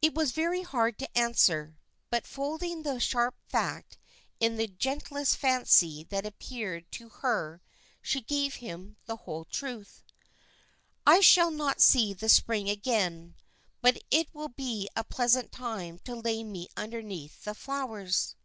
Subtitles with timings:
[0.00, 1.76] It was very hard to answer,
[2.08, 3.98] but folding the sharp fact
[4.38, 7.60] in the gentlest fancy that appeared to her
[8.00, 10.02] she gave him the whole truth.
[11.06, 13.34] "I shall not see the spring again,
[13.82, 18.36] but it will be a pleasant time to lay me underneath the flowers."